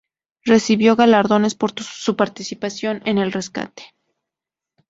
[0.45, 3.93] Recibió galardones por su participación en el rescate.